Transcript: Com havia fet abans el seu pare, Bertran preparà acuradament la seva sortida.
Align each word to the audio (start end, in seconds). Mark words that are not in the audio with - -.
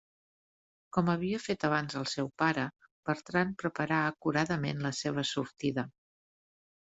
Com 0.95 1.09
havia 1.13 1.41
fet 1.41 1.65
abans 1.67 1.97
el 1.99 2.07
seu 2.13 2.31
pare, 2.43 2.63
Bertran 3.09 3.51
preparà 3.65 3.99
acuradament 4.15 4.81
la 4.87 4.93
seva 5.01 5.27
sortida. 5.33 5.85